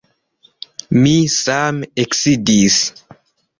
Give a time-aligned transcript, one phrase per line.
[1.01, 2.81] Mi same eksidis.